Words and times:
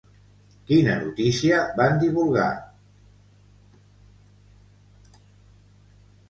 Quina 0.69 0.93
notícia 1.01 1.59
van 1.79 1.99
divulgar? 2.03 2.47